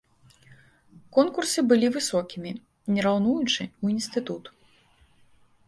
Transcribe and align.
Конкурсы 1.17 1.59
былі 1.73 1.87
высокімі, 1.99 2.51
не 2.95 3.05
раўнуючы, 3.09 3.63
у 3.85 3.95
інстытут. 3.95 4.43